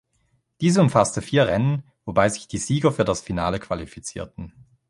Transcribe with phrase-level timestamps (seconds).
[0.61, 4.51] Diese umfasste vier Rennen, wobei sich die Sieger für das Finale qualifizierten.